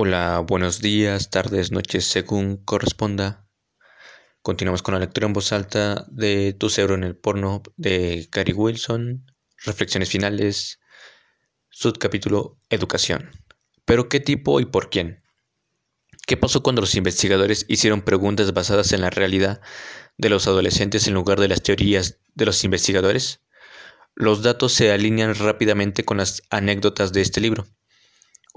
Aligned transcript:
Hola, 0.00 0.38
buenos 0.46 0.80
días, 0.80 1.28
tardes, 1.28 1.72
noches, 1.72 2.04
según 2.04 2.58
corresponda. 2.58 3.48
Continuamos 4.42 4.80
con 4.80 4.94
la 4.94 5.00
lectura 5.00 5.26
en 5.26 5.32
voz 5.32 5.52
alta 5.52 6.06
de 6.08 6.52
Tu 6.52 6.70
cerebro 6.70 6.94
en 6.94 7.02
el 7.02 7.16
porno 7.16 7.64
de 7.76 8.28
Gary 8.30 8.52
Wilson. 8.52 9.26
Reflexiones 9.64 10.08
finales. 10.08 10.78
Subcapítulo 11.70 12.60
Educación. 12.70 13.32
¿Pero 13.86 14.08
qué 14.08 14.20
tipo 14.20 14.60
y 14.60 14.66
por 14.66 14.88
quién? 14.88 15.24
¿Qué 16.28 16.36
pasó 16.36 16.62
cuando 16.62 16.80
los 16.80 16.94
investigadores 16.94 17.66
hicieron 17.66 18.02
preguntas 18.02 18.54
basadas 18.54 18.92
en 18.92 19.00
la 19.00 19.10
realidad 19.10 19.60
de 20.16 20.28
los 20.28 20.46
adolescentes 20.46 21.08
en 21.08 21.14
lugar 21.14 21.40
de 21.40 21.48
las 21.48 21.64
teorías 21.64 22.20
de 22.36 22.46
los 22.46 22.62
investigadores? 22.62 23.42
Los 24.14 24.44
datos 24.44 24.72
se 24.72 24.92
alinean 24.92 25.34
rápidamente 25.34 26.04
con 26.04 26.18
las 26.18 26.40
anécdotas 26.50 27.12
de 27.12 27.22
este 27.22 27.40
libro. 27.40 27.66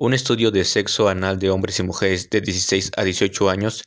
Un 0.03 0.15
estudio 0.15 0.49
de 0.49 0.65
sexo 0.65 1.09
anal 1.09 1.37
de 1.37 1.51
hombres 1.51 1.77
y 1.77 1.83
mujeres 1.83 2.27
de 2.31 2.41
16 2.41 2.93
a 2.97 3.03
18 3.03 3.51
años 3.51 3.83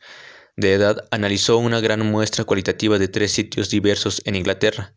de 0.56 0.74
edad 0.74 1.08
analizó 1.10 1.58
una 1.58 1.80
gran 1.80 2.06
muestra 2.06 2.44
cualitativa 2.44 3.00
de 3.00 3.08
tres 3.08 3.32
sitios 3.32 3.68
diversos 3.68 4.22
en 4.24 4.36
Inglaterra. 4.36 4.94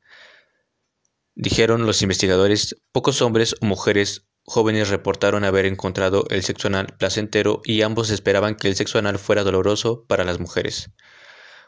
Dijeron 1.33 1.87
los 1.87 2.03
investigadores, 2.03 2.75
pocos 2.91 3.23
hombres 3.23 3.55
o 3.61 3.65
mujeres 3.65 4.27
jóvenes 4.43 4.89
reportaron 4.89 5.43
haber 5.43 5.65
encontrado 5.65 6.27
el 6.29 6.43
sexo 6.43 6.67
anal 6.67 6.95
placentero 6.99 7.63
y 7.65 7.81
ambos 7.81 8.11
esperaban 8.11 8.53
que 8.53 8.67
el 8.67 8.75
sexo 8.75 8.99
anal 8.99 9.17
fuera 9.17 9.43
doloroso 9.43 10.05
para 10.05 10.23
las 10.23 10.39
mujeres. 10.39 10.91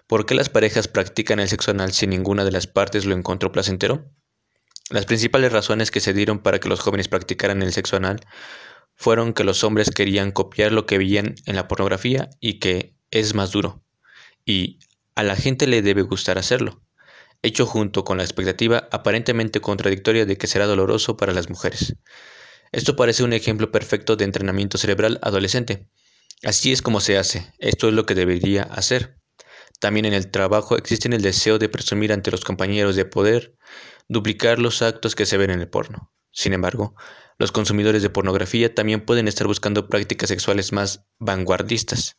¿Por 0.05 0.27
qué 0.27 0.35
las 0.35 0.49
parejas 0.49 0.87
practican 0.87 1.39
el 1.39 1.49
sexo 1.49 1.71
anal 1.71 1.91
si 1.91 2.05
ninguna 2.05 2.45
de 2.45 2.51
las 2.51 2.67
partes 2.67 3.05
lo 3.05 3.15
encontró 3.15 3.51
placentero? 3.51 4.11
Las 4.91 5.07
principales 5.07 5.51
razones 5.51 5.89
que 5.89 6.01
se 6.01 6.13
dieron 6.13 6.37
para 6.37 6.59
que 6.59 6.69
los 6.69 6.81
jóvenes 6.81 7.07
practicaran 7.07 7.63
el 7.63 7.73
sexo 7.73 7.95
anal 7.95 8.21
fueron 8.99 9.31
que 9.31 9.45
los 9.45 9.63
hombres 9.63 9.91
querían 9.91 10.33
copiar 10.33 10.73
lo 10.73 10.85
que 10.85 10.97
veían 10.97 11.35
en 11.45 11.55
la 11.55 11.69
pornografía 11.69 12.29
y 12.41 12.59
que 12.59 12.97
es 13.11 13.33
más 13.33 13.51
duro. 13.51 13.81
Y 14.43 14.79
a 15.15 15.23
la 15.23 15.37
gente 15.37 15.67
le 15.67 15.81
debe 15.81 16.01
gustar 16.01 16.37
hacerlo, 16.37 16.83
hecho 17.41 17.65
junto 17.65 18.03
con 18.03 18.17
la 18.17 18.23
expectativa 18.23 18.89
aparentemente 18.91 19.61
contradictoria 19.61 20.25
de 20.25 20.37
que 20.37 20.47
será 20.47 20.65
doloroso 20.65 21.15
para 21.15 21.31
las 21.31 21.49
mujeres. 21.49 21.95
Esto 22.73 22.97
parece 22.97 23.23
un 23.23 23.31
ejemplo 23.31 23.71
perfecto 23.71 24.17
de 24.17 24.25
entrenamiento 24.25 24.77
cerebral 24.77 25.17
adolescente. 25.21 25.87
Así 26.43 26.73
es 26.73 26.81
como 26.81 26.99
se 26.99 27.17
hace, 27.17 27.53
esto 27.57 27.87
es 27.87 27.93
lo 27.93 28.05
que 28.05 28.15
debería 28.15 28.63
hacer. 28.63 29.17
También 29.79 30.07
en 30.07 30.13
el 30.13 30.29
trabajo 30.29 30.75
existe 30.75 31.07
el 31.07 31.21
deseo 31.21 31.57
de 31.57 31.69
presumir 31.69 32.11
ante 32.11 32.31
los 32.31 32.43
compañeros 32.43 32.97
de 32.97 33.05
poder 33.05 33.55
duplicar 34.09 34.59
los 34.59 34.81
actos 34.81 35.15
que 35.15 35.25
se 35.25 35.37
ven 35.37 35.51
en 35.51 35.61
el 35.61 35.69
porno. 35.69 36.11
Sin 36.31 36.51
embargo, 36.51 36.95
los 37.39 37.53
consumidores 37.53 38.03
de 38.03 38.09
pornografía 38.09 38.75
también 38.75 39.05
pueden 39.05 39.29
estar 39.29 39.47
buscando 39.47 39.87
prácticas 39.87 40.27
sexuales 40.27 40.73
más 40.73 41.05
vanguardistas 41.19 42.17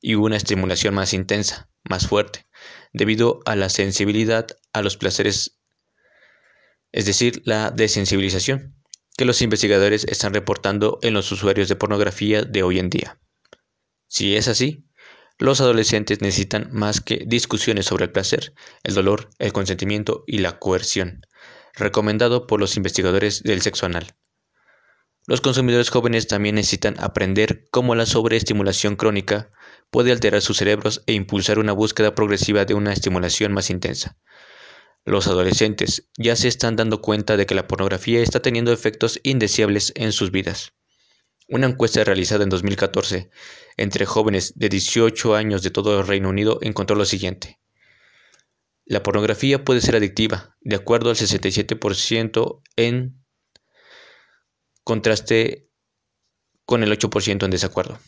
y 0.00 0.14
una 0.14 0.36
estimulación 0.36 0.94
más 0.94 1.14
intensa, 1.14 1.70
más 1.88 2.06
fuerte, 2.06 2.46
debido 2.92 3.40
a 3.46 3.56
la 3.56 3.70
sensibilidad 3.70 4.46
a 4.74 4.82
los 4.82 4.98
placeres, 4.98 5.58
es 6.92 7.06
decir, 7.06 7.42
la 7.46 7.70
desensibilización, 7.70 8.76
que 9.16 9.24
los 9.24 9.40
investigadores 9.40 10.04
están 10.04 10.34
reportando 10.34 10.98
en 11.02 11.14
los 11.14 11.32
usuarios 11.32 11.68
de 11.68 11.76
pornografía 11.76 12.42
de 12.42 12.62
hoy 12.62 12.78
en 12.78 12.90
día. 12.90 13.18
Si 14.06 14.36
es 14.36 14.48
así, 14.48 14.86
los 15.38 15.62
adolescentes 15.62 16.20
necesitan 16.20 16.68
más 16.72 17.00
que 17.00 17.24
discusiones 17.26 17.86
sobre 17.86 18.04
el 18.04 18.12
placer, 18.12 18.52
el 18.82 18.94
dolor, 18.94 19.30
el 19.38 19.52
consentimiento 19.52 20.24
y 20.26 20.38
la 20.38 20.58
coerción, 20.58 21.22
recomendado 21.74 22.46
por 22.46 22.60
los 22.60 22.76
investigadores 22.76 23.42
del 23.42 23.62
sexo 23.62 23.86
anal. 23.86 24.14
Los 25.28 25.42
consumidores 25.42 25.90
jóvenes 25.90 26.26
también 26.26 26.54
necesitan 26.54 26.94
aprender 26.98 27.68
cómo 27.70 27.94
la 27.94 28.06
sobreestimulación 28.06 28.96
crónica 28.96 29.50
puede 29.90 30.10
alterar 30.10 30.40
sus 30.40 30.56
cerebros 30.56 31.02
e 31.06 31.12
impulsar 31.12 31.58
una 31.58 31.74
búsqueda 31.74 32.14
progresiva 32.14 32.64
de 32.64 32.72
una 32.72 32.94
estimulación 32.94 33.52
más 33.52 33.68
intensa. 33.68 34.16
Los 35.04 35.26
adolescentes 35.26 36.08
ya 36.16 36.34
se 36.34 36.48
están 36.48 36.76
dando 36.76 37.02
cuenta 37.02 37.36
de 37.36 37.44
que 37.44 37.54
la 37.54 37.66
pornografía 37.66 38.22
está 38.22 38.40
teniendo 38.40 38.72
efectos 38.72 39.20
indeseables 39.22 39.92
en 39.96 40.12
sus 40.12 40.30
vidas. 40.30 40.72
Una 41.46 41.66
encuesta 41.66 42.02
realizada 42.04 42.42
en 42.42 42.48
2014 42.48 43.28
entre 43.76 44.06
jóvenes 44.06 44.54
de 44.56 44.70
18 44.70 45.34
años 45.34 45.62
de 45.62 45.68
todo 45.68 46.00
el 46.00 46.06
Reino 46.06 46.30
Unido 46.30 46.58
encontró 46.62 46.96
lo 46.96 47.04
siguiente. 47.04 47.60
La 48.86 49.02
pornografía 49.02 49.62
puede 49.62 49.82
ser 49.82 49.94
adictiva, 49.94 50.56
de 50.62 50.76
acuerdo 50.76 51.10
al 51.10 51.16
67% 51.16 52.62
en 52.76 53.17
contraste 54.88 55.68
con 56.64 56.82
el 56.82 56.90
8% 56.90 57.44
en 57.44 57.50
desacuerdo. 57.50 57.98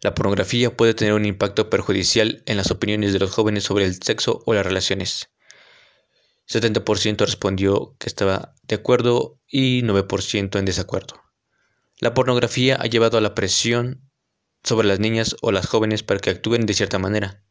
La 0.00 0.16
pornografía 0.16 0.76
puede 0.76 0.94
tener 0.94 1.14
un 1.14 1.24
impacto 1.24 1.70
perjudicial 1.70 2.42
en 2.44 2.56
las 2.56 2.72
opiniones 2.72 3.12
de 3.12 3.20
los 3.20 3.30
jóvenes 3.30 3.62
sobre 3.62 3.84
el 3.84 4.02
sexo 4.02 4.42
o 4.46 4.52
las 4.52 4.66
relaciones. 4.66 5.30
70% 6.48 7.20
respondió 7.20 7.94
que 8.00 8.08
estaba 8.08 8.56
de 8.64 8.74
acuerdo 8.74 9.38
y 9.46 9.82
9% 9.82 10.58
en 10.58 10.64
desacuerdo. 10.64 11.22
La 12.00 12.12
pornografía 12.12 12.74
ha 12.74 12.86
llevado 12.86 13.16
a 13.16 13.20
la 13.20 13.36
presión 13.36 14.10
sobre 14.64 14.88
las 14.88 14.98
niñas 14.98 15.36
o 15.40 15.52
las 15.52 15.68
jóvenes 15.68 16.02
para 16.02 16.18
que 16.18 16.30
actúen 16.30 16.66
de 16.66 16.74
cierta 16.74 16.98
manera. 16.98 17.44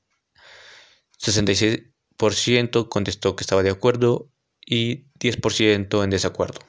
66% 1.23 2.89
contestó 2.89 3.37
que 3.37 3.43
estaba 3.43 3.63
de 3.63 3.69
acuerdo 3.69 4.29
y 4.65 5.05
10% 5.19 6.03
en 6.03 6.09
desacuerdo. 6.09 6.59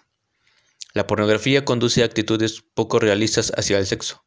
La 0.96 1.06
pornografía 1.06 1.66
conduce 1.66 2.00
a 2.00 2.06
actitudes 2.06 2.64
poco 2.72 2.98
realistas 2.98 3.52
hacia 3.54 3.78
el 3.78 3.84
sexo. 3.84 4.24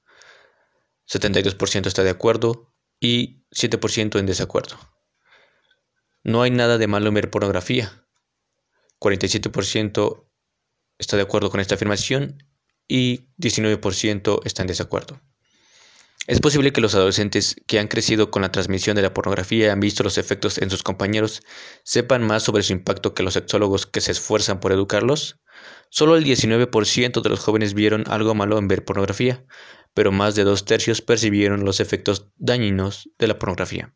72% 1.11 1.87
está 1.87 2.03
de 2.03 2.11
acuerdo 2.11 2.75
y 2.99 3.43
7% 3.49 4.19
en 4.19 4.27
desacuerdo. 4.27 4.77
No 6.23 6.43
hay 6.43 6.51
nada 6.51 6.77
de 6.77 6.85
malo 6.85 7.07
en 7.07 7.15
ver 7.15 7.31
pornografía. 7.31 8.05
47% 8.99 10.27
está 10.99 11.17
de 11.17 11.23
acuerdo 11.23 11.49
con 11.49 11.59
esta 11.59 11.73
afirmación 11.73 12.43
y 12.87 13.31
19% 13.39 14.41
está 14.45 14.61
en 14.61 14.67
desacuerdo. 14.67 15.19
Es 16.27 16.39
posible 16.39 16.71
que 16.71 16.81
los 16.81 16.93
adolescentes 16.93 17.55
que 17.65 17.79
han 17.79 17.87
crecido 17.87 18.29
con 18.29 18.43
la 18.43 18.51
transmisión 18.51 18.95
de 18.95 19.01
la 19.01 19.15
pornografía 19.15 19.65
y 19.65 19.69
han 19.69 19.79
visto 19.79 20.03
los 20.03 20.19
efectos 20.19 20.59
en 20.59 20.69
sus 20.69 20.83
compañeros 20.83 21.41
sepan 21.83 22.27
más 22.27 22.43
sobre 22.43 22.61
su 22.61 22.73
impacto 22.73 23.15
que 23.15 23.23
los 23.23 23.33
sexólogos 23.33 23.87
que 23.87 24.01
se 24.01 24.11
esfuerzan 24.11 24.59
por 24.59 24.71
educarlos. 24.71 25.39
Solo 25.89 26.15
el 26.15 26.23
19% 26.23 27.21
de 27.21 27.29
los 27.29 27.39
jóvenes 27.39 27.73
vieron 27.73 28.03
algo 28.07 28.35
malo 28.35 28.57
en 28.57 28.67
ver 28.67 28.85
pornografía, 28.85 29.45
pero 29.93 30.11
más 30.11 30.35
de 30.35 30.43
dos 30.43 30.65
tercios 30.65 31.01
percibieron 31.01 31.65
los 31.65 31.79
efectos 31.79 32.29
dañinos 32.37 33.09
de 33.17 33.27
la 33.27 33.39
pornografía. 33.39 33.93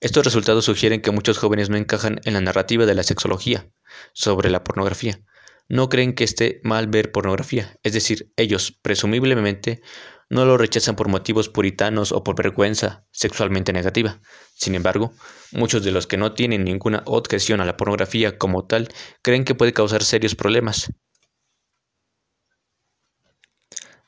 Estos 0.00 0.24
resultados 0.24 0.64
sugieren 0.64 1.02
que 1.02 1.10
muchos 1.10 1.38
jóvenes 1.38 1.70
no 1.70 1.76
encajan 1.76 2.20
en 2.24 2.34
la 2.34 2.40
narrativa 2.40 2.86
de 2.86 2.94
la 2.94 3.02
sexología 3.02 3.70
sobre 4.12 4.48
la 4.48 4.64
pornografía. 4.64 5.20
No 5.68 5.88
creen 5.88 6.14
que 6.14 6.24
esté 6.24 6.60
mal 6.62 6.86
ver 6.86 7.12
pornografía, 7.12 7.76
es 7.82 7.92
decir, 7.92 8.32
ellos 8.36 8.78
presumiblemente 8.80 9.82
no 10.30 10.44
lo 10.44 10.58
rechazan 10.58 10.96
por 10.96 11.08
motivos 11.08 11.48
puritanos 11.48 12.12
o 12.12 12.22
por 12.22 12.36
vergüenza 12.36 13.06
sexualmente 13.10 13.72
negativa. 13.72 14.20
Sin 14.54 14.74
embargo, 14.74 15.12
muchos 15.52 15.82
de 15.84 15.92
los 15.92 16.06
que 16.06 16.18
no 16.18 16.34
tienen 16.34 16.64
ninguna 16.64 17.02
objeción 17.06 17.60
a 17.60 17.64
la 17.64 17.76
pornografía 17.76 18.38
como 18.38 18.66
tal 18.66 18.88
creen 19.22 19.44
que 19.44 19.54
puede 19.54 19.72
causar 19.72 20.04
serios 20.04 20.34
problemas. 20.34 20.92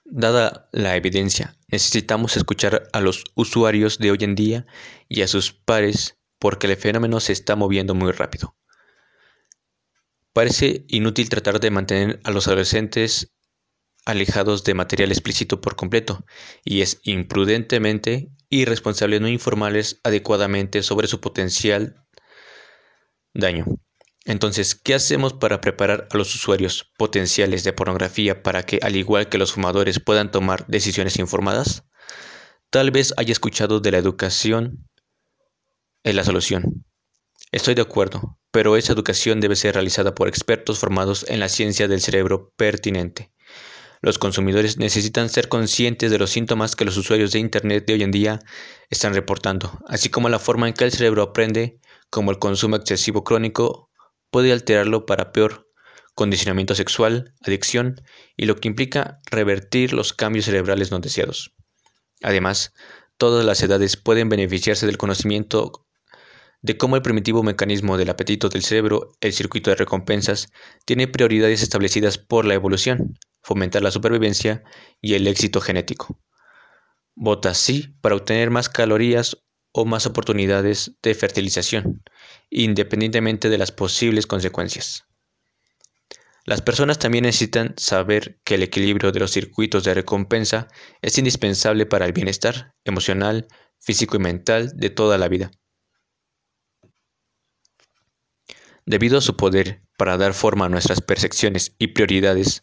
Dada 0.04 0.68
la 0.72 0.96
evidencia, 0.96 1.56
necesitamos 1.68 2.36
escuchar 2.36 2.88
a 2.92 3.00
los 3.00 3.24
usuarios 3.36 3.98
de 3.98 4.10
hoy 4.10 4.18
en 4.22 4.34
día 4.34 4.66
y 5.08 5.22
a 5.22 5.28
sus 5.28 5.52
pares 5.52 6.18
porque 6.38 6.66
el 6.66 6.76
fenómeno 6.76 7.20
se 7.20 7.32
está 7.32 7.54
moviendo 7.54 7.94
muy 7.94 8.10
rápido. 8.10 8.56
Parece 10.32 10.84
inútil 10.88 11.28
tratar 11.28 11.60
de 11.60 11.70
mantener 11.70 12.20
a 12.24 12.30
los 12.30 12.46
adolescentes 12.48 13.32
alejados 14.10 14.64
de 14.64 14.74
material 14.74 15.10
explícito 15.10 15.60
por 15.60 15.76
completo, 15.76 16.24
y 16.64 16.82
es 16.82 17.00
imprudentemente 17.04 18.30
irresponsable 18.48 19.20
no 19.20 19.28
informarles 19.28 20.00
adecuadamente 20.02 20.82
sobre 20.82 21.06
su 21.06 21.20
potencial 21.20 22.04
daño. 23.32 23.64
Entonces, 24.24 24.74
¿qué 24.74 24.94
hacemos 24.94 25.32
para 25.32 25.60
preparar 25.60 26.08
a 26.10 26.16
los 26.16 26.34
usuarios 26.34 26.92
potenciales 26.98 27.64
de 27.64 27.72
pornografía 27.72 28.42
para 28.42 28.64
que, 28.64 28.78
al 28.82 28.96
igual 28.96 29.28
que 29.28 29.38
los 29.38 29.52
fumadores, 29.52 29.98
puedan 29.98 30.30
tomar 30.30 30.66
decisiones 30.66 31.18
informadas? 31.18 31.84
Tal 32.68 32.90
vez 32.90 33.14
haya 33.16 33.32
escuchado 33.32 33.80
de 33.80 33.90
la 33.92 33.98
educación 33.98 34.86
en 36.04 36.16
la 36.16 36.24
solución. 36.24 36.84
Estoy 37.52 37.74
de 37.74 37.82
acuerdo, 37.82 38.38
pero 38.52 38.76
esa 38.76 38.92
educación 38.92 39.40
debe 39.40 39.56
ser 39.56 39.74
realizada 39.74 40.14
por 40.14 40.28
expertos 40.28 40.78
formados 40.78 41.24
en 41.28 41.40
la 41.40 41.48
ciencia 41.48 41.88
del 41.88 42.00
cerebro 42.00 42.52
pertinente. 42.56 43.32
Los 44.02 44.18
consumidores 44.18 44.78
necesitan 44.78 45.28
ser 45.28 45.48
conscientes 45.48 46.10
de 46.10 46.18
los 46.18 46.30
síntomas 46.30 46.74
que 46.74 46.86
los 46.86 46.96
usuarios 46.96 47.32
de 47.32 47.38
Internet 47.38 47.84
de 47.86 47.92
hoy 47.92 48.02
en 48.02 48.10
día 48.10 48.40
están 48.88 49.12
reportando, 49.12 49.78
así 49.86 50.08
como 50.08 50.30
la 50.30 50.38
forma 50.38 50.68
en 50.68 50.74
que 50.74 50.84
el 50.84 50.92
cerebro 50.92 51.22
aprende, 51.22 51.78
como 52.08 52.30
el 52.30 52.38
consumo 52.38 52.76
excesivo 52.76 53.24
crónico 53.24 53.90
puede 54.30 54.52
alterarlo 54.52 55.04
para 55.04 55.32
peor, 55.32 55.68
condicionamiento 56.14 56.74
sexual, 56.74 57.34
adicción 57.42 58.00
y 58.36 58.46
lo 58.46 58.56
que 58.56 58.68
implica 58.68 59.18
revertir 59.30 59.92
los 59.92 60.14
cambios 60.14 60.46
cerebrales 60.46 60.90
no 60.90 61.00
deseados. 61.00 61.54
Además, 62.22 62.72
todas 63.18 63.44
las 63.44 63.62
edades 63.62 63.96
pueden 63.98 64.30
beneficiarse 64.30 64.86
del 64.86 64.98
conocimiento 64.98 65.86
de 66.62 66.76
cómo 66.76 66.96
el 66.96 67.02
primitivo 67.02 67.42
mecanismo 67.42 67.96
del 67.96 68.10
apetito 68.10 68.48
del 68.48 68.62
cerebro, 68.62 69.12
el 69.20 69.32
circuito 69.32 69.70
de 69.70 69.76
recompensas, 69.76 70.48
tiene 70.84 71.08
prioridades 71.08 71.62
establecidas 71.62 72.18
por 72.18 72.44
la 72.44 72.54
evolución, 72.54 73.18
fomentar 73.42 73.82
la 73.82 73.90
supervivencia 73.90 74.62
y 75.00 75.14
el 75.14 75.26
éxito 75.26 75.60
genético. 75.60 76.20
Vota 77.14 77.54
sí 77.54 77.94
para 78.00 78.16
obtener 78.16 78.50
más 78.50 78.68
calorías 78.68 79.36
o 79.72 79.84
más 79.84 80.06
oportunidades 80.06 80.92
de 81.02 81.14
fertilización, 81.14 82.02
independientemente 82.50 83.48
de 83.48 83.58
las 83.58 83.72
posibles 83.72 84.26
consecuencias. 84.26 85.04
Las 86.44 86.62
personas 86.62 86.98
también 86.98 87.24
necesitan 87.24 87.74
saber 87.76 88.40
que 88.44 88.54
el 88.54 88.62
equilibrio 88.62 89.12
de 89.12 89.20
los 89.20 89.30
circuitos 89.30 89.84
de 89.84 89.94
recompensa 89.94 90.68
es 91.02 91.16
indispensable 91.18 91.86
para 91.86 92.06
el 92.06 92.12
bienestar 92.12 92.74
emocional, 92.84 93.46
físico 93.78 94.16
y 94.16 94.20
mental 94.20 94.72
de 94.74 94.90
toda 94.90 95.18
la 95.18 95.28
vida. 95.28 95.50
Debido 98.86 99.18
a 99.18 99.20
su 99.20 99.36
poder 99.36 99.82
para 99.96 100.16
dar 100.16 100.34
forma 100.34 100.66
a 100.66 100.68
nuestras 100.68 101.00
percepciones 101.00 101.74
y 101.78 101.88
prioridades, 101.88 102.62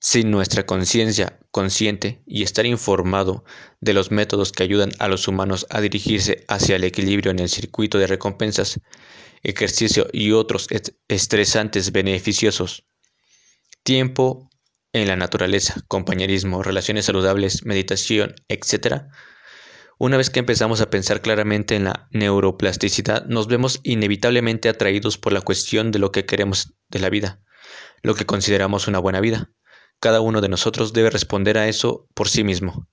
sin 0.00 0.30
nuestra 0.30 0.64
conciencia 0.64 1.40
consciente 1.50 2.22
y 2.26 2.42
estar 2.42 2.66
informado 2.66 3.44
de 3.80 3.94
los 3.94 4.10
métodos 4.10 4.52
que 4.52 4.62
ayudan 4.62 4.90
a 4.98 5.08
los 5.08 5.26
humanos 5.26 5.66
a 5.70 5.80
dirigirse 5.80 6.44
hacia 6.48 6.76
el 6.76 6.84
equilibrio 6.84 7.30
en 7.32 7.40
el 7.40 7.48
circuito 7.48 7.98
de 7.98 8.06
recompensas, 8.06 8.80
ejercicio 9.42 10.06
y 10.12 10.32
otros 10.32 10.68
estresantes 11.08 11.90
beneficiosos, 11.90 12.84
tiempo 13.82 14.48
en 14.92 15.08
la 15.08 15.16
naturaleza, 15.16 15.82
compañerismo, 15.88 16.62
relaciones 16.62 17.06
saludables, 17.06 17.64
meditación, 17.64 18.34
etc., 18.48 19.06
una 20.00 20.16
vez 20.16 20.30
que 20.30 20.38
empezamos 20.38 20.80
a 20.80 20.90
pensar 20.90 21.20
claramente 21.22 21.74
en 21.74 21.84
la 21.84 22.08
neuroplasticidad, 22.12 23.26
nos 23.26 23.48
vemos 23.48 23.80
inevitablemente 23.82 24.68
atraídos 24.68 25.18
por 25.18 25.32
la 25.32 25.40
cuestión 25.40 25.90
de 25.90 25.98
lo 25.98 26.12
que 26.12 26.24
queremos 26.24 26.74
de 26.88 27.00
la 27.00 27.10
vida, 27.10 27.40
lo 28.02 28.14
que 28.14 28.24
consideramos 28.24 28.86
una 28.86 29.00
buena 29.00 29.20
vida. 29.20 29.50
Cada 29.98 30.20
uno 30.20 30.40
de 30.40 30.48
nosotros 30.48 30.92
debe 30.92 31.10
responder 31.10 31.58
a 31.58 31.66
eso 31.66 32.08
por 32.14 32.28
sí 32.28 32.44
mismo, 32.44 32.88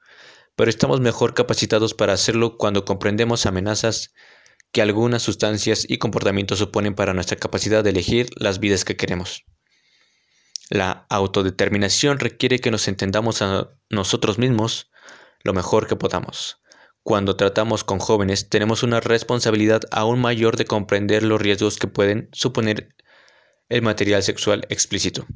pero 0.55 0.67
estamos 0.67 0.99
mejor 0.99 1.35
capacitados 1.35 1.93
para 1.93 2.13
hacerlo 2.13 2.57
cuando 2.57 2.85
comprendemos 2.85 3.45
amenazas 3.45 4.11
que 4.71 4.81
algunas 4.81 5.21
sustancias 5.21 5.85
y 5.87 5.99
comportamientos 5.99 6.57
suponen 6.57 6.95
para 6.95 7.13
nuestra 7.13 7.37
capacidad 7.37 7.83
de 7.83 7.91
elegir 7.91 8.29
las 8.35 8.59
vidas 8.59 8.83
que 8.83 8.97
queremos. 8.97 9.45
La 10.71 11.05
autodeterminación 11.11 12.17
requiere 12.17 12.57
que 12.57 12.71
nos 12.71 12.87
entendamos 12.87 13.43
a 13.43 13.69
nosotros 13.91 14.39
mismos 14.39 14.89
lo 15.43 15.53
mejor 15.53 15.85
que 15.85 15.95
podamos 15.95 16.57
cuando 17.05 17.35
tratamos 17.35 17.83
con 17.83 17.99
jóvenes 17.99 18.49
tenemos 18.49 18.81
una 18.81 18.99
responsabilidad 18.99 19.83
aún 19.91 20.19
mayor 20.19 20.57
de 20.57 20.65
comprender 20.65 21.21
los 21.21 21.39
riesgos 21.39 21.77
que 21.77 21.87
pueden 21.87 22.29
suponer 22.31 22.95
el 23.69 23.83
material 23.83 24.23
sexual 24.23 24.65
explícito. 24.69 25.27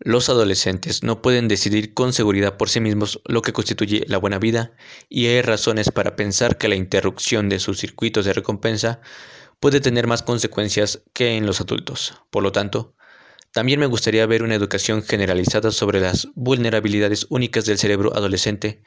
Los 0.00 0.28
adolescentes 0.28 1.02
no 1.02 1.22
pueden 1.22 1.48
decidir 1.48 1.94
con 1.94 2.12
seguridad 2.12 2.58
por 2.58 2.68
sí 2.68 2.80
mismos 2.80 3.22
lo 3.24 3.40
que 3.40 3.54
constituye 3.54 4.04
la 4.06 4.18
buena 4.18 4.38
vida 4.38 4.76
y 5.08 5.28
hay 5.28 5.40
razones 5.40 5.90
para 5.90 6.14
pensar 6.14 6.58
que 6.58 6.68
la 6.68 6.74
interrupción 6.74 7.48
de 7.48 7.58
sus 7.58 7.78
circuitos 7.78 8.26
de 8.26 8.34
recompensa 8.34 9.00
puede 9.60 9.80
tener 9.80 10.08
más 10.08 10.22
consecuencias 10.22 11.02
que 11.14 11.38
en 11.38 11.46
los 11.46 11.62
adultos. 11.62 12.20
Por 12.28 12.42
lo 12.42 12.52
tanto, 12.52 12.94
también 13.52 13.80
me 13.80 13.86
gustaría 13.86 14.26
ver 14.26 14.42
una 14.42 14.54
educación 14.54 15.02
generalizada 15.02 15.72
sobre 15.72 16.00
las 16.00 16.28
vulnerabilidades 16.34 17.26
únicas 17.30 17.64
del 17.64 17.78
cerebro 17.78 18.14
adolescente 18.14 18.82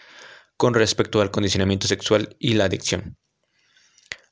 con 0.56 0.74
respecto 0.74 1.20
al 1.20 1.32
condicionamiento 1.32 1.88
sexual 1.88 2.36
y 2.40 2.54
la 2.54 2.66
adicción. 2.66 3.18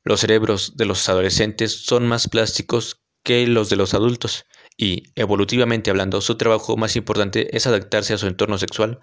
Los 0.03 0.21
cerebros 0.21 0.77
de 0.77 0.85
los 0.85 1.07
adolescentes 1.09 1.83
son 1.83 2.07
más 2.07 2.29
plásticos 2.29 3.01
que 3.23 3.45
los 3.45 3.69
de 3.69 3.75
los 3.75 3.93
adultos 3.93 4.45
y, 4.77 5.11
evolutivamente 5.15 5.89
hablando, 5.91 6.21
su 6.21 6.37
trabajo 6.37 6.77
más 6.77 6.95
importante 6.95 7.55
es 7.55 7.67
adaptarse 7.67 8.13
a 8.13 8.17
su 8.17 8.27
entorno 8.27 8.57
sexual 8.57 8.99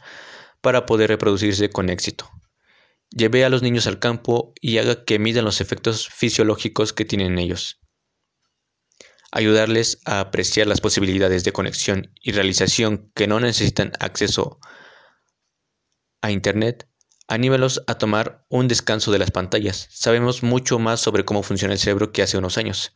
para 0.60 0.86
poder 0.86 1.10
reproducirse 1.10 1.68
con 1.68 1.90
éxito. 1.90 2.30
Lleve 3.10 3.44
a 3.44 3.50
los 3.50 3.62
niños 3.62 3.86
al 3.86 3.98
campo 3.98 4.54
y 4.60 4.78
haga 4.78 5.04
que 5.04 5.18
midan 5.18 5.44
los 5.44 5.60
efectos 5.60 6.08
fisiológicos 6.08 6.92
que 6.92 7.04
tienen 7.04 7.38
ellos 7.38 7.77
ayudarles 9.32 10.00
a 10.04 10.20
apreciar 10.20 10.66
las 10.66 10.80
posibilidades 10.80 11.44
de 11.44 11.52
conexión 11.52 12.12
y 12.20 12.32
realización 12.32 13.10
que 13.14 13.26
no 13.26 13.40
necesitan 13.40 13.92
acceso 14.00 14.58
a 16.22 16.30
Internet, 16.30 16.88
anímelos 17.28 17.82
a 17.86 17.96
tomar 17.96 18.44
un 18.48 18.68
descanso 18.68 19.12
de 19.12 19.18
las 19.18 19.30
pantallas. 19.30 19.88
Sabemos 19.90 20.42
mucho 20.42 20.78
más 20.78 21.00
sobre 21.00 21.24
cómo 21.24 21.42
funciona 21.42 21.74
el 21.74 21.80
cerebro 21.80 22.10
que 22.12 22.22
hace 22.22 22.38
unos 22.38 22.58
años. 22.58 22.94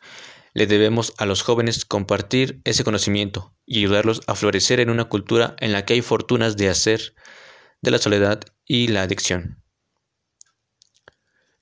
Le 0.54 0.66
debemos 0.66 1.14
a 1.18 1.26
los 1.26 1.42
jóvenes 1.42 1.84
compartir 1.84 2.60
ese 2.64 2.84
conocimiento 2.84 3.54
y 3.64 3.78
ayudarlos 3.78 4.22
a 4.26 4.34
florecer 4.34 4.80
en 4.80 4.90
una 4.90 5.04
cultura 5.04 5.56
en 5.60 5.72
la 5.72 5.84
que 5.84 5.94
hay 5.94 6.02
fortunas 6.02 6.56
de 6.56 6.68
hacer 6.68 7.14
de 7.80 7.90
la 7.90 7.98
soledad 7.98 8.40
y 8.64 8.88
la 8.88 9.02
adicción. 9.02 9.62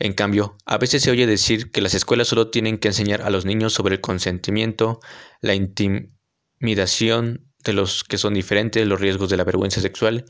En 0.01 0.15
cambio, 0.15 0.57
a 0.65 0.79
veces 0.79 1.03
se 1.03 1.11
oye 1.11 1.27
decir 1.27 1.71
que 1.71 1.83
las 1.83 1.93
escuelas 1.93 2.29
solo 2.29 2.51
tienen 2.51 2.79
que 2.79 2.89
enseñar 2.89 3.21
a 3.21 3.29
los 3.29 3.45
niños 3.45 3.75
sobre 3.75 3.97
el 3.97 4.01
consentimiento, 4.01 5.01
la 5.43 5.55
intimidación 5.55 7.53
de 7.63 7.75
los 7.75 8.03
que 8.05 8.17
son 8.17 8.33
diferentes, 8.33 8.87
los 8.87 8.99
riesgos 8.99 9.29
de 9.29 9.37
la 9.37 9.45
vergüenza 9.45 9.83
sexual 9.83 10.25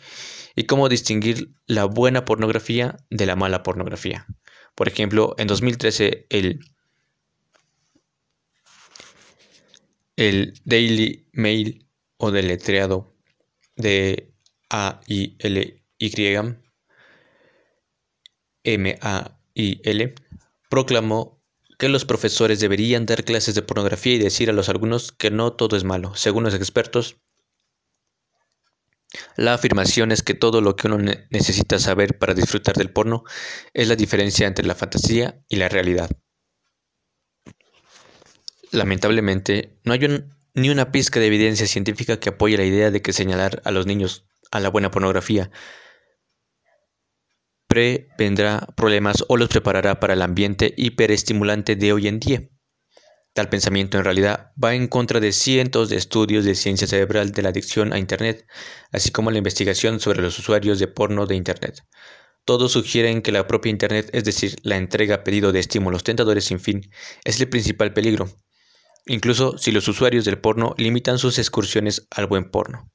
y 0.57 0.65
cómo 0.65 0.89
distinguir 0.89 1.53
la 1.67 1.85
buena 1.85 2.25
pornografía 2.25 2.97
de 3.11 3.27
la 3.27 3.37
mala 3.37 3.63
pornografía. 3.63 4.27
Por 4.75 4.89
ejemplo, 4.89 5.37
en 5.39 5.47
2013 5.47 6.27
el, 6.31 6.59
el 10.17 10.55
Daily 10.65 11.29
Mail 11.33 11.87
o 12.17 12.33
deletreado 12.33 13.15
de 13.77 14.33
A-I-L-Y 14.69 16.11
M-A 18.65 19.40
y 19.61 19.81
L. 19.85 20.15
proclamó 20.69 21.41
que 21.79 21.89
los 21.89 22.05
profesores 22.05 22.61
deberían 22.61 23.07
dar 23.07 23.25
clases 23.25 23.55
de 23.55 23.63
pornografía 23.63 24.15
y 24.15 24.19
decir 24.19 24.51
a 24.51 24.53
los 24.53 24.69
alumnos 24.69 25.13
que 25.13 25.31
no 25.31 25.53
todo 25.53 25.77
es 25.77 25.85
malo. 25.85 26.15
Según 26.15 26.45
los 26.45 26.55
expertos, 26.55 27.17
la 29.37 29.55
afirmación 29.55 30.13
es 30.13 30.23
que 30.23 30.35
todo 30.35 30.61
lo 30.61 30.77
que 30.77 30.87
uno 30.87 30.99
necesita 31.31 31.79
saber 31.79 32.19
para 32.19 32.35
disfrutar 32.35 32.77
del 32.77 32.93
porno 32.93 33.25
es 33.73 33.89
la 33.89 33.97
diferencia 33.97 34.47
entre 34.47 34.67
la 34.67 34.75
fantasía 34.75 35.43
y 35.49 35.57
la 35.57 35.69
realidad. 35.69 36.11
Lamentablemente, 38.71 39.81
no 39.85 39.95
hay 39.95 40.01
ni 40.55 40.71
una 40.71 40.93
pizca 40.93 41.19
de 41.19 41.27
evidencia 41.27 41.67
científica 41.67 42.21
que 42.21 42.29
apoye 42.29 42.57
la 42.57 42.65
idea 42.65 42.91
de 42.91 43.03
que 43.03 43.13
señalar 43.13 43.63
a 43.65 43.71
los 43.71 43.87
niños 43.87 44.27
a 44.53 44.61
la 44.61 44.69
buena 44.69 44.91
pornografía 44.91 45.51
prevendrá 47.71 48.67
problemas 48.75 49.25
o 49.29 49.37
los 49.37 49.49
preparará 49.49 50.01
para 50.01 50.15
el 50.15 50.23
ambiente 50.23 50.75
hiperestimulante 50.77 51.77
de 51.77 51.93
hoy 51.93 52.09
en 52.09 52.19
día. 52.19 52.49
Tal 53.33 53.49
pensamiento 53.49 53.97
en 53.97 54.03
realidad 54.03 54.51
va 54.63 54.75
en 54.75 54.89
contra 54.89 55.21
de 55.21 55.31
cientos 55.31 55.89
de 55.89 55.95
estudios 55.95 56.45
de 56.45 56.57
ciencia 56.57 56.89
cerebral 56.89 57.31
de 57.31 57.43
la 57.43 57.51
adicción 57.51 57.93
a 57.93 58.01
Internet, 58.01 58.45
así 58.91 59.13
como 59.13 59.31
la 59.31 59.39
investigación 59.39 60.01
sobre 60.01 60.21
los 60.21 60.37
usuarios 60.37 60.81
de 60.81 60.89
porno 60.89 61.27
de 61.27 61.37
Internet. 61.37 61.85
Todos 62.45 62.73
sugieren 62.73 63.23
que 63.23 63.31
la 63.31 63.47
propia 63.47 63.71
Internet, 63.71 64.11
es 64.13 64.25
decir, 64.25 64.57
la 64.65 64.77
entrega 64.77 65.15
a 65.15 65.23
pedido 65.23 65.53
de 65.53 65.61
estímulos 65.61 66.03
tentadores 66.03 66.47
sin 66.47 66.59
fin, 66.59 66.91
es 67.25 67.41
el 67.41 67.49
principal 67.49 67.93
peligro, 67.93 68.29
incluso 69.07 69.59
si 69.59 69.71
los 69.71 69.87
usuarios 69.87 70.25
del 70.25 70.41
porno 70.41 70.75
limitan 70.77 71.19
sus 71.19 71.39
excursiones 71.39 72.09
al 72.11 72.27
buen 72.27 72.51
porno 72.51 72.91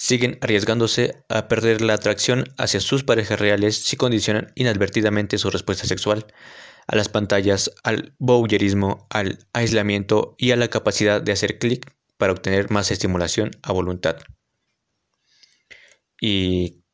siguen 0.00 0.38
arriesgándose 0.42 1.24
a 1.28 1.48
perder 1.48 1.80
la 1.80 1.94
atracción 1.94 2.44
hacia 2.56 2.78
sus 2.78 3.02
parejas 3.02 3.40
reales 3.40 3.78
si 3.78 3.96
condicionan 3.96 4.52
inadvertidamente 4.54 5.38
su 5.38 5.50
respuesta 5.50 5.88
sexual 5.88 6.24
a 6.86 6.94
las 6.94 7.08
pantallas, 7.08 7.72
al 7.82 8.14
voyeurismo, 8.20 9.08
al 9.10 9.40
aislamiento 9.52 10.36
y 10.38 10.52
a 10.52 10.56
la 10.56 10.68
capacidad 10.68 11.20
de 11.20 11.32
hacer 11.32 11.58
clic 11.58 11.92
para 12.16 12.32
obtener 12.32 12.70
más 12.70 12.92
estimulación 12.92 13.50
a 13.60 13.72
voluntad. 13.72 14.18
Y 16.20 16.84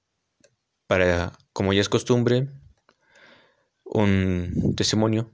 para, 0.86 1.32
como 1.52 1.74
ya 1.74 1.82
es 1.82 1.90
costumbre, 1.90 2.48
un 3.84 4.74
testimonio 4.78 5.30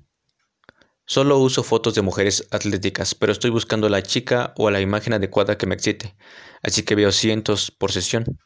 Solo 1.13 1.39
uso 1.39 1.65
fotos 1.65 1.97
de 1.97 2.03
mujeres 2.03 2.47
atléticas, 2.53 3.17
pero 3.17 3.33
estoy 3.33 3.51
buscando 3.51 3.89
la 3.89 4.01
chica 4.01 4.55
o 4.57 4.71
la 4.71 4.81
imagen 4.81 5.13
adecuada 5.13 5.59
que 5.59 5.67
me 5.67 5.75
excite, 5.75 6.15
así 6.63 6.85
que 6.85 6.95
veo 6.95 7.11
cientos 7.11 7.73
por 7.73 7.91
sesión. 7.91 8.39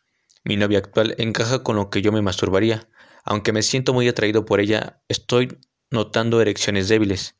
Mi 0.44 0.56
novia 0.56 0.78
actual 0.78 1.14
encaja 1.18 1.62
con 1.62 1.76
lo 1.76 1.90
que 1.90 2.00
yo 2.00 2.10
me 2.10 2.22
masturbaría. 2.22 2.88
Aunque 3.22 3.52
me 3.52 3.60
siento 3.60 3.92
muy 3.92 4.08
atraído 4.08 4.46
por 4.46 4.60
ella, 4.60 5.02
estoy 5.08 5.58
notando 5.90 6.40
erecciones 6.40 6.88
débiles. 6.88 7.36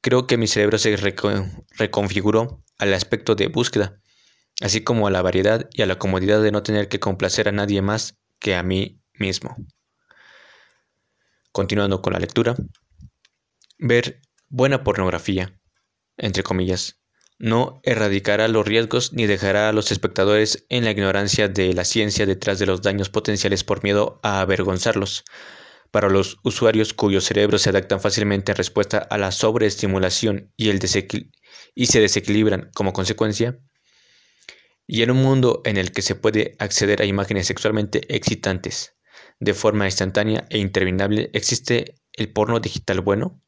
creo 0.00 0.28
que 0.28 0.36
mi 0.36 0.46
cerebro 0.46 0.78
se 0.78 0.96
reconfiguró 0.96 2.62
al 2.78 2.94
aspecto 2.94 3.34
de 3.34 3.48
búsqueda, 3.48 4.00
así 4.60 4.84
como 4.84 5.08
a 5.08 5.10
la 5.10 5.22
variedad 5.22 5.68
y 5.72 5.82
a 5.82 5.86
la 5.86 5.98
comodidad 5.98 6.40
de 6.40 6.52
no 6.52 6.62
tener 6.62 6.88
que 6.88 7.00
complacer 7.00 7.48
a 7.48 7.52
nadie 7.52 7.82
más 7.82 8.16
que 8.38 8.54
a 8.54 8.62
mí 8.62 9.00
mismo. 9.12 9.56
Continuando 11.50 12.00
con 12.00 12.12
la 12.12 12.20
lectura, 12.20 12.54
ver 13.78 14.20
buena 14.48 14.84
pornografía, 14.84 15.58
entre 16.16 16.42
comillas, 16.42 17.00
no 17.38 17.80
erradicará 17.82 18.48
los 18.48 18.66
riesgos 18.66 19.12
ni 19.12 19.26
dejará 19.26 19.68
a 19.68 19.72
los 19.72 19.92
espectadores 19.92 20.64
en 20.70 20.84
la 20.84 20.92
ignorancia 20.92 21.48
de 21.48 21.74
la 21.74 21.84
ciencia 21.84 22.24
detrás 22.24 22.58
de 22.58 22.66
los 22.66 22.80
daños 22.80 23.10
potenciales 23.10 23.62
por 23.62 23.82
miedo 23.82 24.20
a 24.22 24.40
avergonzarlos. 24.40 25.24
Para 25.90 26.08
los 26.08 26.38
usuarios 26.42 26.94
cuyos 26.94 27.24
cerebros 27.24 27.62
se 27.62 27.70
adaptan 27.70 28.00
fácilmente 28.00 28.52
en 28.52 28.56
respuesta 28.56 28.98
a 28.98 29.18
la 29.18 29.32
sobreestimulación 29.32 30.52
y, 30.56 30.70
el 30.70 30.80
y 31.74 31.86
se 31.86 32.00
desequilibran 32.00 32.70
como 32.74 32.92
consecuencia, 32.92 33.58
y 34.86 35.02
en 35.02 35.10
un 35.10 35.18
mundo 35.18 35.62
en 35.64 35.76
el 35.76 35.92
que 35.92 36.02
se 36.02 36.14
puede 36.14 36.54
acceder 36.58 37.02
a 37.02 37.06
imágenes 37.06 37.48
sexualmente 37.48 38.14
excitantes 38.14 38.96
de 39.40 39.52
forma 39.52 39.86
instantánea 39.86 40.46
e 40.48 40.58
interminable, 40.58 41.30
¿existe 41.32 41.96
el 42.12 42.32
porno 42.32 42.60
digital 42.60 43.00
bueno? 43.00 43.42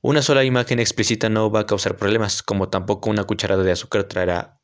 Una 0.00 0.22
sola 0.22 0.44
imagen 0.44 0.78
explícita 0.78 1.28
no 1.28 1.50
va 1.50 1.60
a 1.60 1.66
causar 1.66 1.96
problemas, 1.96 2.42
como 2.42 2.68
tampoco 2.68 3.10
una 3.10 3.24
cucharada 3.24 3.64
de 3.64 3.72
azúcar 3.72 4.04
traerá 4.04 4.60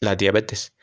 la 0.00 0.16
diabetes. 0.16 0.74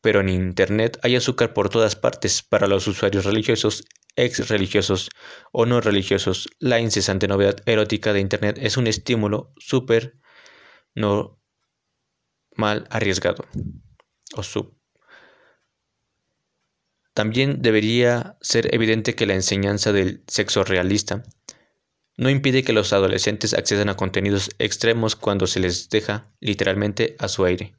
Pero 0.00 0.20
en 0.20 0.30
Internet 0.30 0.98
hay 1.02 1.16
azúcar 1.16 1.52
por 1.52 1.68
todas 1.68 1.94
partes 1.94 2.42
para 2.42 2.66
los 2.66 2.86
usuarios 2.86 3.26
religiosos, 3.26 3.84
ex 4.16 4.48
religiosos 4.48 5.10
o 5.52 5.66
no 5.66 5.82
religiosos. 5.82 6.48
La 6.58 6.80
incesante 6.80 7.28
novedad 7.28 7.56
erótica 7.66 8.14
de 8.14 8.20
Internet 8.20 8.58
es 8.60 8.78
un 8.78 8.86
estímulo 8.86 9.52
súper 9.58 10.16
no 10.94 11.38
mal 12.56 12.86
arriesgado 12.90 13.44
o 14.34 14.42
sub. 14.42 14.74
También 17.12 17.60
debería 17.60 18.38
ser 18.40 18.74
evidente 18.74 19.14
que 19.14 19.26
la 19.26 19.34
enseñanza 19.34 19.92
del 19.92 20.24
sexo 20.28 20.64
realista 20.64 21.24
no 22.16 22.30
impide 22.30 22.62
que 22.62 22.72
los 22.72 22.92
adolescentes 22.92 23.54
accedan 23.54 23.88
a 23.88 23.96
contenidos 23.96 24.50
extremos 24.58 25.16
cuando 25.16 25.46
se 25.46 25.60
les 25.60 25.88
deja 25.88 26.30
literalmente 26.40 27.16
a 27.18 27.28
su 27.28 27.44
aire. 27.44 27.74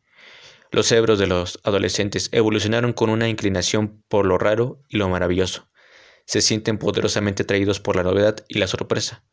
Los 0.71 0.87
cerebros 0.87 1.19
de 1.19 1.27
los 1.27 1.59
adolescentes 1.63 2.29
evolucionaron 2.31 2.93
con 2.93 3.11
una 3.11 3.29
inclinación 3.29 4.03
por 4.07 4.25
lo 4.25 4.39
raro 4.39 4.81
y 4.89 4.97
lo 4.97 5.07
maravilloso. 5.07 5.69
Se 6.25 6.41
sienten 6.41 6.79
poderosamente 6.79 7.43
atraídos 7.43 7.79
por 7.79 7.95
la 7.95 8.03
novedad 8.03 8.37
y 8.47 8.57
la 8.57 8.67
sorpresa. 8.67 9.23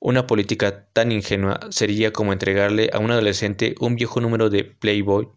Una 0.00 0.26
política 0.26 0.88
tan 0.92 1.12
ingenua 1.12 1.60
sería 1.70 2.12
como 2.12 2.32
entregarle 2.32 2.90
a 2.92 2.98
un 2.98 3.10
adolescente 3.10 3.74
un 3.78 3.94
viejo 3.94 4.20
número 4.20 4.50
de 4.50 4.64
Playboy 4.64 5.28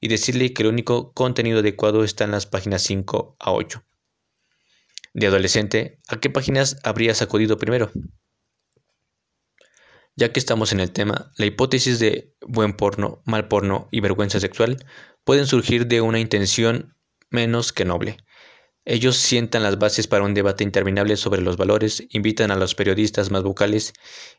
y 0.00 0.08
decirle 0.08 0.54
que 0.54 0.62
el 0.62 0.68
único 0.70 1.12
contenido 1.12 1.58
adecuado 1.58 2.04
está 2.04 2.24
en 2.24 2.30
las 2.30 2.46
páginas 2.46 2.82
5 2.82 3.36
a 3.38 3.52
8. 3.52 3.84
De 5.12 5.26
adolescente, 5.26 5.98
¿a 6.08 6.20
qué 6.20 6.30
páginas 6.30 6.78
habrías 6.84 7.20
acudido 7.20 7.58
primero? 7.58 7.90
Ya 10.16 10.32
que 10.32 10.40
estamos 10.40 10.72
en 10.72 10.80
el 10.80 10.92
tema, 10.92 11.32
la 11.36 11.46
hipótesis 11.46 11.98
de 11.98 12.34
buen 12.46 12.74
porno, 12.74 13.22
mal 13.24 13.48
porno 13.48 13.88
y 13.90 14.00
vergüenza 14.00 14.40
sexual 14.40 14.76
pueden 15.24 15.46
surgir 15.46 15.86
de 15.86 16.00
una 16.00 16.18
intención 16.18 16.96
menos 17.30 17.72
que 17.72 17.84
noble. 17.84 18.18
Ellos 18.84 19.16
sientan 19.16 19.62
las 19.62 19.78
bases 19.78 20.06
para 20.06 20.24
un 20.24 20.34
debate 20.34 20.64
interminable 20.64 21.16
sobre 21.16 21.42
los 21.42 21.56
valores, 21.56 22.02
invitan 22.10 22.50
a 22.50 22.56
los 22.56 22.74
periodistas 22.74 23.30
más 23.30 23.42
vocales 23.42 23.92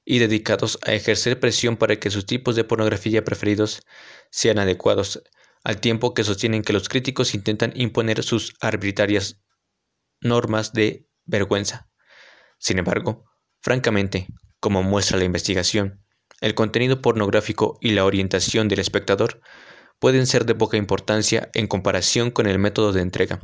y 0.03 0.19
dedicados 0.19 0.79
a 0.85 0.93
ejercer 0.93 1.39
presión 1.39 1.77
para 1.77 1.95
que 1.97 2.09
sus 2.09 2.25
tipos 2.25 2.55
de 2.55 2.63
pornografía 2.63 3.23
preferidos 3.23 3.81
sean 4.31 4.59
adecuados, 4.59 5.23
al 5.63 5.79
tiempo 5.79 6.13
que 6.13 6.23
sostienen 6.23 6.63
que 6.63 6.73
los 6.73 6.89
críticos 6.89 7.35
intentan 7.35 7.71
imponer 7.75 8.23
sus 8.23 8.55
arbitrarias 8.61 9.41
normas 10.19 10.73
de 10.73 11.07
vergüenza. 11.25 11.89
Sin 12.57 12.79
embargo, 12.79 13.25
francamente, 13.61 14.27
como 14.61 14.83
muestra 14.83 15.17
la 15.17 15.25
investigación, 15.25 16.05
el 16.39 16.53
contenido 16.53 17.01
pornográfico 17.01 17.77
y 17.81 17.91
la 17.91 18.05
orientación 18.05 18.67
del 18.67 18.79
espectador 18.79 19.41
pueden 19.99 20.27
ser 20.27 20.45
de 20.45 20.55
poca 20.55 20.77
importancia 20.77 21.49
en 21.55 21.67
comparación 21.67 22.29
con 22.29 22.45
el 22.45 22.59
método 22.59 22.93
de 22.93 23.01
entrega. 23.01 23.41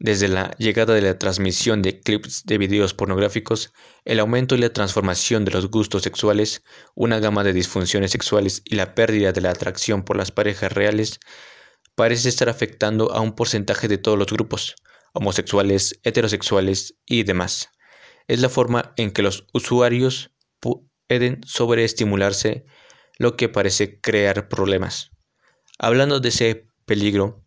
Desde 0.00 0.28
la 0.28 0.50
llegada 0.58 0.94
de 0.94 1.02
la 1.02 1.18
transmisión 1.18 1.82
de 1.82 2.00
clips 2.00 2.44
de 2.44 2.58
videos 2.58 2.92
pornográficos, 2.92 3.72
el 4.04 4.18
aumento 4.18 4.56
y 4.56 4.58
la 4.58 4.72
transformación 4.72 5.44
de 5.44 5.52
los 5.52 5.70
gustos 5.70 6.02
sexuales, 6.02 6.62
una 6.96 7.20
gama 7.20 7.44
de 7.44 7.52
disfunciones 7.52 8.10
sexuales 8.10 8.62
y 8.64 8.74
la 8.74 8.96
pérdida 8.96 9.32
de 9.32 9.40
la 9.40 9.50
atracción 9.50 10.04
por 10.04 10.16
las 10.16 10.32
parejas 10.32 10.72
reales, 10.72 11.20
parece 11.94 12.28
estar 12.28 12.48
afectando 12.48 13.12
a 13.12 13.20
un 13.20 13.34
porcentaje 13.34 13.86
de 13.86 13.98
todos 13.98 14.18
los 14.18 14.28
grupos, 14.28 14.74
homosexuales, 15.14 16.00
heterosexuales 16.02 16.94
y 17.06 17.22
demás 17.22 17.70
es 18.28 18.40
la 18.40 18.48
forma 18.48 18.92
en 18.96 19.10
que 19.10 19.22
los 19.22 19.46
usuarios 19.52 20.30
pueden 20.60 21.40
sobreestimularse, 21.44 22.66
lo 23.18 23.36
que 23.36 23.48
parece 23.48 24.00
crear 24.00 24.48
problemas. 24.48 25.10
Hablando 25.78 26.20
de 26.20 26.28
ese 26.28 26.68
peligro, 26.84 27.42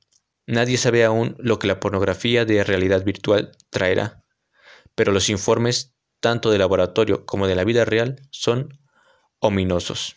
nadie 0.47 0.77
sabe 0.77 1.05
aún 1.05 1.35
lo 1.39 1.59
que 1.59 1.67
la 1.67 1.79
pornografía 1.79 2.45
de 2.45 2.63
realidad 2.63 3.05
virtual 3.05 3.51
traerá, 3.69 4.25
pero 4.95 5.11
los 5.11 5.29
informes, 5.29 5.93
tanto 6.19 6.49
de 6.49 6.57
laboratorio 6.57 7.25
como 7.25 7.47
de 7.47 7.55
la 7.55 7.63
vida 7.63 7.85
real, 7.85 8.27
son 8.31 8.79
ominosos. 9.39 10.15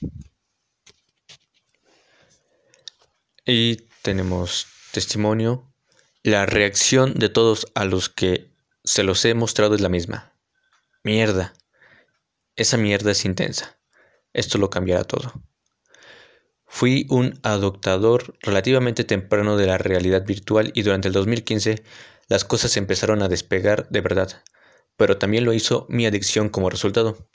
Y 3.46 3.76
tenemos 4.02 4.66
testimonio. 4.92 5.70
La 6.22 6.46
reacción 6.46 7.14
de 7.14 7.28
todos 7.28 7.66
a 7.74 7.84
los 7.84 8.08
que 8.08 8.50
se 8.82 9.02
los 9.02 9.24
he 9.26 9.34
mostrado 9.34 9.74
es 9.74 9.82
la 9.82 9.90
misma. 9.90 10.33
Mierda. 11.04 11.52
Esa 12.56 12.78
mierda 12.78 13.10
es 13.10 13.26
intensa. 13.26 13.78
Esto 14.32 14.56
lo 14.56 14.70
cambiará 14.70 15.04
todo. 15.04 15.34
Fui 16.64 17.06
un 17.10 17.38
adoptador 17.42 18.38
relativamente 18.40 19.04
temprano 19.04 19.58
de 19.58 19.66
la 19.66 19.76
realidad 19.76 20.24
virtual 20.24 20.72
y 20.74 20.80
durante 20.80 21.08
el 21.08 21.12
2015 21.12 21.84
las 22.28 22.46
cosas 22.46 22.78
empezaron 22.78 23.20
a 23.20 23.28
despegar 23.28 23.86
de 23.90 24.00
verdad, 24.00 24.42
pero 24.96 25.18
también 25.18 25.44
lo 25.44 25.52
hizo 25.52 25.84
mi 25.90 26.06
adicción 26.06 26.48
como 26.48 26.70
resultado. 26.70 27.28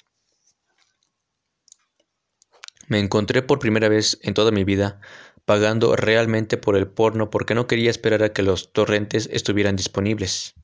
Me 2.88 2.98
encontré 2.98 3.44
por 3.44 3.60
primera 3.60 3.88
vez 3.88 4.18
en 4.24 4.34
toda 4.34 4.50
mi 4.50 4.64
vida 4.64 5.00
pagando 5.46 5.96
realmente 5.96 6.58
por 6.58 6.76
el 6.76 6.88
porno 6.88 7.30
porque 7.30 7.54
no 7.54 7.68
quería 7.68 7.92
esperar 7.92 8.24
a 8.24 8.34
que 8.34 8.42
los 8.42 8.74
torrentes 8.74 9.30
estuvieran 9.32 9.76
disponibles. 9.76 10.56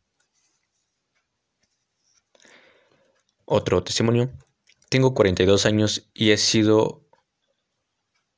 Otro 3.48 3.84
testimonio. 3.84 4.32
Tengo 4.90 5.14
42 5.14 5.68
años 5.68 6.10
y 6.16 6.32
he 6.32 6.38
sido 6.38 7.08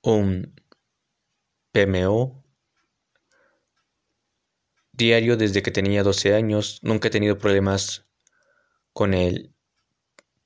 un 0.02 0.54
PMO 1.72 2.44
diario 4.92 5.38
desde 5.38 5.62
que 5.62 5.72
tenía 5.72 6.04
12 6.04 6.34
años. 6.34 6.80
Nunca 6.82 7.08
he 7.08 7.12
tenido 7.12 7.38
problemas 7.38 8.06
con 8.92 9.14
el 9.14 9.54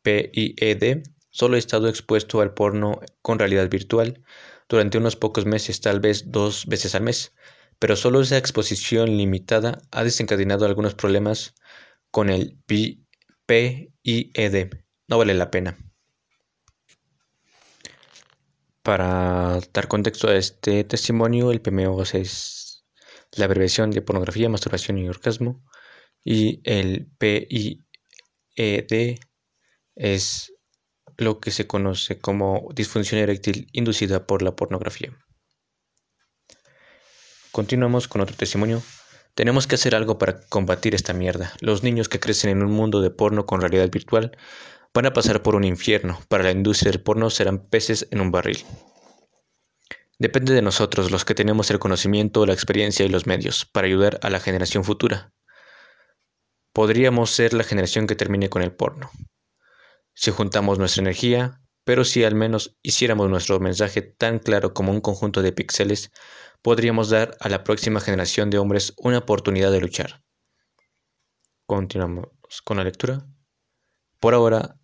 PIED. 0.04 1.04
Solo 1.32 1.56
he 1.56 1.60
estado 1.60 1.88
expuesto 1.88 2.42
al 2.42 2.54
porno 2.54 3.00
con 3.24 3.40
realidad 3.40 3.68
virtual 3.68 4.24
durante 4.70 5.00
unos 5.00 5.16
pocos 5.16 5.48
meses, 5.48 5.82
tal 5.82 6.00
vez 6.00 6.32
dos 6.32 6.68
veces 6.68 6.94
al 6.94 7.02
mes. 7.02 7.34
Pero 7.80 7.96
solo 7.96 8.22
esa 8.22 8.38
exposición 8.38 9.18
limitada 9.18 9.82
ha 9.90 10.04
desencadenado 10.04 10.66
algunos 10.66 10.94
problemas 10.94 11.56
con 12.12 12.30
el 12.30 12.60
PIED 12.68 13.00
P 13.46 13.94
y 14.04 14.32
ED. 14.34 14.70
No 15.08 15.18
vale 15.18 15.34
la 15.34 15.52
pena. 15.52 15.78
Para 18.82 19.60
dar 19.74 19.88
contexto 19.88 20.28
a 20.28 20.36
este 20.36 20.84
testimonio, 20.84 21.52
el 21.52 21.62
PMO 21.62 22.02
es 22.02 22.84
la 23.34 23.46
abreviación 23.46 23.92
de 23.92 24.02
pornografía, 24.02 24.50
masturbación 24.50 24.98
y 24.98 25.08
orgasmo. 25.08 25.64
Y 26.24 26.62
el 26.64 27.12
PIED 27.18 27.86
es 29.96 30.54
lo 31.18 31.40
que 31.40 31.52
se 31.52 31.68
conoce 31.68 32.20
como 32.20 32.70
disfunción 32.74 33.22
eréctil 33.22 33.68
inducida 33.74 34.26
por 34.26 34.42
la 34.42 34.56
pornografía. 34.56 35.16
Continuamos 37.52 38.08
con 38.08 38.22
otro 38.22 38.36
testimonio. 38.36 38.82
Tenemos 39.34 39.66
que 39.66 39.76
hacer 39.76 39.96
algo 39.96 40.18
para 40.18 40.42
combatir 40.42 40.94
esta 40.94 41.14
mierda. 41.14 41.54
Los 41.62 41.84
niños 41.84 42.10
que 42.10 42.20
crecen 42.20 42.50
en 42.50 42.64
un 42.64 42.72
mundo 42.72 43.02
de 43.02 43.12
porno 43.12 43.46
con 43.46 43.62
realidad 43.62 43.90
virtual 43.90 44.38
van 44.94 45.06
a 45.06 45.14
pasar 45.14 45.42
por 45.42 45.56
un 45.56 45.64
infierno. 45.64 46.20
Para 46.28 46.44
la 46.44 46.52
industria 46.52 46.92
del 46.92 47.02
porno 47.02 47.30
serán 47.30 47.60
peces 47.60 48.08
en 48.12 48.22
un 48.22 48.32
barril. 48.32 48.66
Depende 50.20 50.54
de 50.54 50.62
nosotros, 50.62 51.10
los 51.10 51.26
que 51.26 51.34
tenemos 51.34 51.72
el 51.72 51.80
conocimiento, 51.80 52.46
la 52.46 52.54
experiencia 52.54 53.06
y 53.06 53.10
los 53.10 53.26
medios, 53.26 53.66
para 53.66 53.88
ayudar 53.88 54.20
a 54.22 54.30
la 54.30 54.40
generación 54.40 54.84
futura. 54.84 55.34
Podríamos 56.74 57.32
ser 57.32 57.54
la 57.54 57.64
generación 57.64 58.08
que 58.08 58.16
termine 58.16 58.50
con 58.50 58.62
el 58.62 58.74
porno. 58.74 59.10
si 60.14 60.30
juntamos 60.30 60.78
nuestra 60.78 61.02
energía, 61.02 61.62
pero 61.84 62.04
si 62.06 62.24
al 62.24 62.36
menos 62.36 62.78
hiciéramos 62.84 63.30
nuestro 63.30 63.60
mensaje 63.60 64.02
tan 64.02 64.40
claro 64.40 64.74
como 64.74 64.92
un 64.92 65.02
conjunto 65.02 65.42
de 65.42 65.54
píxeles, 65.54 66.12
podríamos 66.62 67.10
dar 67.10 67.36
a 67.40 67.50
la 67.50 67.64
próxima 67.64 68.00
generación 68.00 68.50
de 68.50 68.58
hombres 68.58 68.94
una 68.98 69.20
oportunidad 69.20 69.72
de 69.72 69.82
luchar. 69.82 70.24
Continuamos 71.66 72.30
con 72.64 72.78
la 72.78 72.84
lectura. 72.84 73.26
Por 74.20 74.34
ahora, 74.34 74.78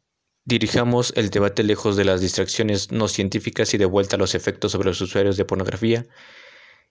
dirijamos 0.46 1.14
el 1.16 1.30
debate 1.30 1.64
lejos 1.64 1.98
de 1.98 2.06
las 2.06 2.22
distracciones 2.22 2.92
no 2.92 3.08
científicas 3.08 3.74
y 3.74 3.78
de 3.78 3.86
vuelta 3.86 4.16
a 4.16 4.20
los 4.20 4.34
efectos 4.34 4.72
sobre 4.72 4.90
los 4.90 5.02
usuarios 5.02 5.38
de 5.38 5.46
pornografía 5.46 6.08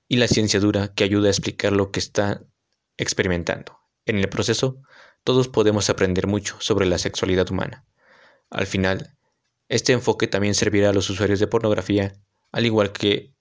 y 0.09 0.17
la 0.17 0.29
ciencia 0.29 0.61
dura 0.61 0.93
que 0.95 1.05
ayuda 1.05 1.29
a 1.29 1.31
explicar 1.31 1.73
lo 1.73 1.91
que 1.91 2.01
está 2.01 2.43
experimentando. 2.97 3.79
En 4.05 4.19
el 4.19 4.29
proceso, 4.29 4.81
todos 5.25 5.49
podemos 5.49 5.91
aprender 5.91 6.27
mucho 6.27 6.57
sobre 6.61 6.87
la 6.87 6.99
sexualidad 6.99 7.51
humana. 7.51 7.85
Al 8.51 8.67
final, 8.67 9.17
este 9.69 9.93
enfoque 9.93 10.29
también 10.29 10.55
servirá 10.55 10.91
a 10.91 10.93
los 10.93 11.11
usuarios 11.11 11.41
de 11.41 11.49
pornografía, 11.49 12.13
al 12.53 12.67
igual 12.67 12.93
que 12.93 13.36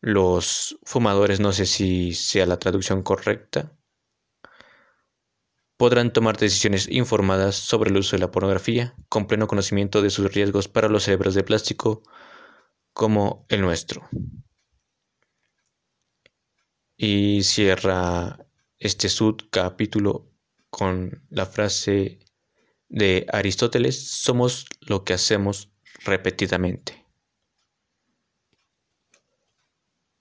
los 0.00 0.78
fumadores, 0.84 1.40
no 1.40 1.52
sé 1.52 1.66
si 1.66 2.14
sea 2.14 2.46
la 2.46 2.58
traducción 2.58 3.02
correcta, 3.02 3.76
podrán 5.76 6.12
tomar 6.12 6.36
decisiones 6.36 6.88
informadas 6.88 7.56
sobre 7.56 7.90
el 7.90 7.96
uso 7.96 8.16
de 8.16 8.20
la 8.20 8.30
pornografía, 8.30 8.94
con 9.08 9.26
pleno 9.26 9.46
conocimiento 9.46 10.02
de 10.02 10.10
sus 10.10 10.32
riesgos 10.32 10.68
para 10.68 10.88
los 10.88 11.04
cerebros 11.04 11.34
de 11.34 11.42
plástico 11.42 12.02
como 12.92 13.46
el 13.48 13.62
nuestro. 13.62 14.08
Y 16.96 17.42
cierra 17.44 18.46
este 18.78 19.08
subcapítulo 19.08 20.30
con 20.68 21.24
la 21.30 21.46
frase 21.46 22.18
de 22.88 23.26
Aristóteles, 23.32 24.06
somos 24.06 24.66
lo 24.80 25.04
que 25.04 25.14
hacemos 25.14 25.70
repetidamente. 26.04 26.99